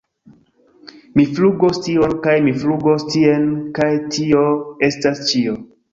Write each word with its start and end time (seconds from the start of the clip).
Mi 1.17 1.25
flugos 1.33 1.81
tion... 1.87 2.15
kaj 2.25 2.35
mi 2.47 2.53
flugos 2.63 3.07
tien 3.11 3.45
kaj 3.79 3.91
tio 4.17 4.43
estas 4.89 5.23
ĉio!! 5.29 5.55